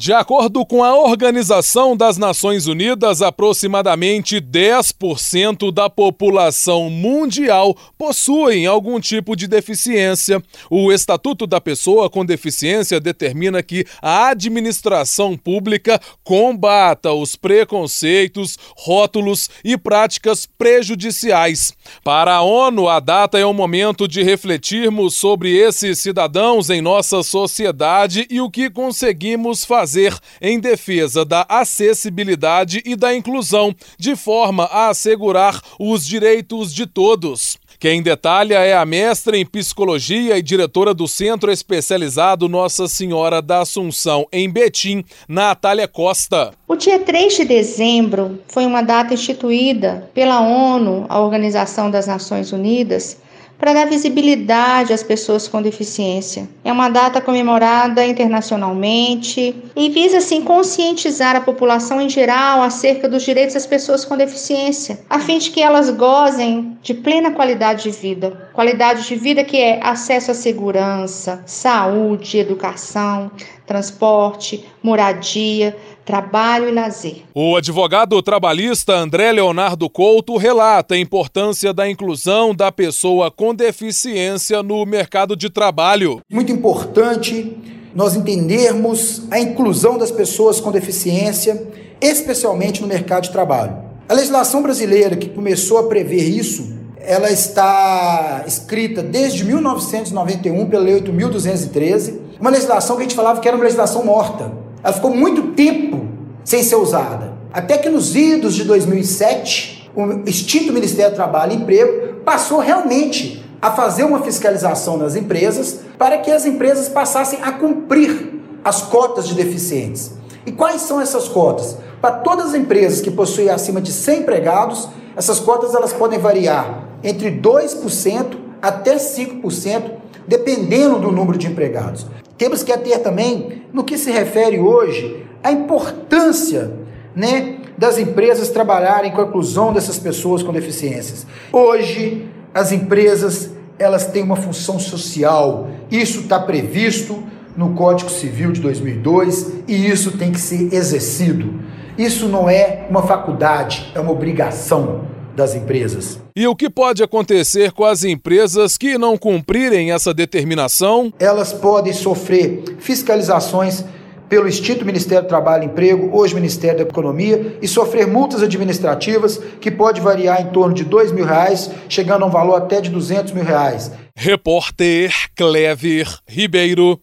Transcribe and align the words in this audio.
De 0.00 0.14
acordo 0.14 0.64
com 0.64 0.82
a 0.82 0.96
Organização 0.96 1.94
das 1.94 2.16
Nações 2.16 2.66
Unidas, 2.66 3.20
aproximadamente 3.20 4.40
10% 4.40 5.70
da 5.70 5.90
população 5.90 6.88
mundial 6.88 7.76
possuem 7.98 8.64
algum 8.64 8.98
tipo 8.98 9.36
de 9.36 9.46
deficiência. 9.46 10.42
O 10.70 10.90
Estatuto 10.90 11.46
da 11.46 11.60
Pessoa 11.60 12.08
com 12.08 12.24
Deficiência 12.24 12.98
determina 12.98 13.62
que 13.62 13.84
a 14.00 14.28
administração 14.28 15.36
pública 15.36 16.00
combata 16.24 17.12
os 17.12 17.36
preconceitos, 17.36 18.56
rótulos 18.78 19.50
e 19.62 19.76
práticas 19.76 20.46
prejudiciais. 20.46 21.74
Para 22.02 22.36
a 22.36 22.42
ONU, 22.42 22.88
a 22.88 23.00
data 23.00 23.38
é 23.38 23.44
o 23.44 23.52
momento 23.52 24.08
de 24.08 24.22
refletirmos 24.22 25.16
sobre 25.16 25.54
esses 25.54 25.98
cidadãos 25.98 26.70
em 26.70 26.80
nossa 26.80 27.22
sociedade 27.22 28.26
e 28.30 28.40
o 28.40 28.50
que 28.50 28.70
conseguimos 28.70 29.62
fazer 29.62 29.89
fazer 29.90 30.16
em 30.40 30.60
defesa 30.60 31.24
da 31.24 31.44
acessibilidade 31.48 32.80
e 32.84 32.94
da 32.94 33.12
inclusão, 33.12 33.74
de 33.98 34.14
forma 34.14 34.64
a 34.64 34.88
assegurar 34.88 35.60
os 35.80 36.06
direitos 36.06 36.72
de 36.72 36.86
todos. 36.86 37.58
Quem 37.80 38.02
detalha 38.02 38.58
é 38.58 38.76
a 38.76 38.84
mestra 38.86 39.36
em 39.36 39.44
psicologia 39.44 40.38
e 40.38 40.42
diretora 40.42 40.94
do 40.94 41.08
Centro 41.08 41.50
Especializado 41.50 42.48
Nossa 42.48 42.86
Senhora 42.86 43.42
da 43.42 43.62
Assunção, 43.62 44.26
em 44.30 44.48
Betim, 44.48 45.04
Natália 45.26 45.88
Costa. 45.88 46.52
O 46.68 46.76
dia 46.76 46.98
3 47.00 47.38
de 47.38 47.44
dezembro 47.44 48.38
foi 48.48 48.66
uma 48.66 48.82
data 48.82 49.14
instituída 49.14 50.08
pela 50.14 50.40
ONU, 50.40 51.06
a 51.08 51.18
Organização 51.18 51.90
das 51.90 52.06
Nações 52.06 52.52
Unidas, 52.52 53.16
para 53.60 53.74
dar 53.74 53.86
visibilidade 53.86 54.94
às 54.94 55.02
pessoas 55.02 55.46
com 55.46 55.60
deficiência. 55.60 56.48
É 56.64 56.72
uma 56.72 56.88
data 56.88 57.20
comemorada 57.20 58.04
internacionalmente 58.06 59.54
e 59.76 59.90
visa 59.90 60.16
assim 60.16 60.40
conscientizar 60.40 61.36
a 61.36 61.42
população 61.42 62.00
em 62.00 62.08
geral 62.08 62.62
acerca 62.62 63.06
dos 63.06 63.22
direitos 63.22 63.54
das 63.54 63.66
pessoas 63.66 64.02
com 64.04 64.16
deficiência, 64.16 65.00
a 65.10 65.20
fim 65.20 65.36
de 65.38 65.50
que 65.50 65.60
elas 65.60 65.90
gozem 65.90 66.78
de 66.82 66.94
plena 66.94 67.32
qualidade 67.32 67.82
de 67.82 67.90
vida. 67.90 68.48
Qualidade 68.54 69.06
de 69.06 69.14
vida 69.14 69.44
que 69.44 69.58
é 69.58 69.78
acesso 69.82 70.30
à 70.30 70.34
segurança, 70.34 71.42
saúde, 71.44 72.38
educação, 72.38 73.30
transporte, 73.66 74.64
moradia, 74.82 75.76
trabalho 76.10 76.68
e 76.68 76.72
lazer. 76.72 77.22
O 77.32 77.54
advogado 77.54 78.20
trabalhista 78.20 78.94
André 78.94 79.30
Leonardo 79.30 79.88
Couto 79.88 80.36
relata 80.36 80.96
a 80.96 80.98
importância 80.98 81.72
da 81.72 81.88
inclusão 81.88 82.52
da 82.52 82.72
pessoa 82.72 83.30
com 83.30 83.54
deficiência 83.54 84.60
no 84.60 84.84
mercado 84.84 85.36
de 85.36 85.48
trabalho. 85.48 86.20
Muito 86.28 86.50
importante 86.50 87.56
nós 87.94 88.16
entendermos 88.16 89.22
a 89.30 89.38
inclusão 89.38 89.96
das 89.96 90.10
pessoas 90.10 90.58
com 90.60 90.72
deficiência, 90.72 91.64
especialmente 92.00 92.82
no 92.82 92.88
mercado 92.88 93.24
de 93.24 93.30
trabalho. 93.30 93.76
A 94.08 94.14
legislação 94.14 94.64
brasileira 94.64 95.14
que 95.14 95.28
começou 95.28 95.78
a 95.78 95.84
prever 95.84 96.28
isso, 96.28 96.74
ela 96.98 97.30
está 97.30 98.42
escrita 98.48 99.00
desde 99.00 99.44
1991 99.44 100.66
pela 100.66 100.82
Lei 100.82 101.00
8.213, 101.00 102.18
uma 102.40 102.50
legislação 102.50 102.96
que 102.96 103.02
a 103.02 103.04
gente 103.04 103.14
falava 103.14 103.40
que 103.40 103.46
era 103.46 103.56
uma 103.56 103.62
legislação 103.62 104.04
morta. 104.04 104.59
Ela 104.82 104.92
ficou 104.92 105.14
muito 105.14 105.52
tempo 105.52 106.06
sem 106.44 106.62
ser 106.62 106.76
usada. 106.76 107.34
Até 107.52 107.78
que 107.78 107.88
nos 107.88 108.14
idos 108.14 108.54
de 108.54 108.64
2007, 108.64 109.90
o 109.94 110.28
extinto 110.28 110.72
Ministério 110.72 111.12
do 111.12 111.16
Trabalho 111.16 111.52
e 111.52 111.56
Emprego 111.56 112.20
passou 112.24 112.60
realmente 112.60 113.44
a 113.60 113.70
fazer 113.70 114.04
uma 114.04 114.22
fiscalização 114.22 114.96
nas 114.96 115.16
empresas 115.16 115.80
para 115.98 116.18
que 116.18 116.30
as 116.30 116.46
empresas 116.46 116.88
passassem 116.88 117.40
a 117.42 117.52
cumprir 117.52 118.40
as 118.64 118.82
cotas 118.82 119.28
de 119.28 119.34
deficientes. 119.34 120.12
E 120.46 120.52
quais 120.52 120.82
são 120.82 121.00
essas 121.00 121.28
cotas? 121.28 121.76
Para 122.00 122.12
todas 122.12 122.46
as 122.46 122.54
empresas 122.54 123.00
que 123.00 123.10
possuem 123.10 123.50
acima 123.50 123.80
de 123.80 123.92
100 123.92 124.20
empregados, 124.20 124.88
essas 125.14 125.38
cotas 125.38 125.74
elas 125.74 125.92
podem 125.92 126.18
variar 126.18 126.88
entre 127.02 127.30
2% 127.30 128.36
até 128.62 128.96
5%, 128.96 129.90
dependendo 130.26 130.98
do 130.98 131.10
número 131.10 131.36
de 131.36 131.46
empregados. 131.46 132.06
Temos 132.40 132.62
que 132.62 132.74
ter 132.78 133.00
também, 133.00 133.64
no 133.70 133.84
que 133.84 133.98
se 133.98 134.10
refere 134.10 134.58
hoje, 134.58 135.26
a 135.44 135.52
importância 135.52 136.72
né, 137.14 137.58
das 137.76 137.98
empresas 137.98 138.48
trabalharem 138.48 139.12
com 139.12 139.20
a 139.20 139.24
inclusão 139.24 139.74
dessas 139.74 139.98
pessoas 139.98 140.42
com 140.42 140.50
deficiências. 140.50 141.26
Hoje, 141.52 142.26
as 142.54 142.72
empresas 142.72 143.50
elas 143.78 144.06
têm 144.06 144.22
uma 144.22 144.36
função 144.36 144.78
social. 144.78 145.68
Isso 145.90 146.20
está 146.20 146.40
previsto 146.40 147.22
no 147.54 147.74
Código 147.74 148.08
Civil 148.08 148.52
de 148.52 148.62
2002 148.62 149.64
e 149.68 149.90
isso 149.90 150.16
tem 150.16 150.32
que 150.32 150.40
ser 150.40 150.72
exercido. 150.72 151.60
Isso 151.98 152.26
não 152.26 152.48
é 152.48 152.86
uma 152.88 153.02
faculdade, 153.02 153.92
é 153.94 154.00
uma 154.00 154.12
obrigação 154.12 155.02
das 155.40 155.54
empresas. 155.54 156.20
E 156.36 156.46
o 156.46 156.54
que 156.54 156.68
pode 156.68 157.02
acontecer 157.02 157.72
com 157.72 157.84
as 157.84 158.04
empresas 158.04 158.76
que 158.76 158.98
não 158.98 159.16
cumprirem 159.16 159.90
essa 159.90 160.12
determinação? 160.12 161.12
Elas 161.18 161.50
podem 161.50 161.94
sofrer 161.94 162.62
fiscalizações 162.78 163.82
pelo 164.28 164.46
extinto 164.46 164.84
Ministério 164.84 165.24
do 165.24 165.28
Trabalho 165.28 165.64
e 165.64 165.66
Emprego, 165.66 166.10
hoje 166.16 166.34
Ministério 166.34 166.84
da 166.84 166.88
Economia, 166.88 167.56
e 167.60 167.66
sofrer 167.66 168.06
multas 168.06 168.42
administrativas 168.42 169.40
que 169.60 169.70
pode 169.70 170.00
variar 170.00 170.40
em 170.40 170.52
torno 170.52 170.74
de 170.74 170.84
dois 170.84 171.10
mil 171.10 171.24
reais, 171.24 171.70
chegando 171.88 172.22
a 172.24 172.28
um 172.28 172.30
valor 172.30 172.54
até 172.54 172.80
de 172.80 172.90
duzentos 172.90 173.32
mil 173.32 173.42
reais. 173.42 173.90
Repórter 174.14 175.10
Clever 175.34 176.06
Ribeiro. 176.28 176.98